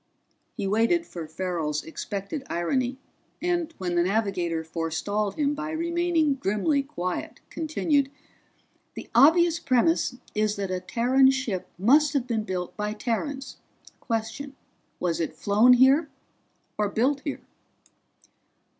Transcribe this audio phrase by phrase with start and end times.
[0.57, 2.97] He waited for Farrell's expected irony,
[3.39, 8.09] and when the navigator forestalled him by remaining grimly quiet, continued.
[8.95, 13.57] "The obvious premise is that a Terran ship must have been built by Terrans.
[13.99, 14.55] Question:
[14.99, 16.09] Was it flown here,
[16.79, 17.41] or built here?"